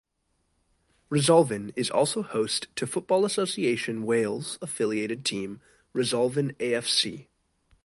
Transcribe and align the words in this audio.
Resolven 1.11 1.73
is 1.75 1.91
also 1.91 2.23
host 2.23 2.65
to 2.75 2.87
Football 2.87 3.23
Association 3.23 4.01
Wales 4.01 4.57
affiliated 4.59 5.23
team 5.23 5.61
Resolven 5.93 6.55
AfC. 6.57 7.27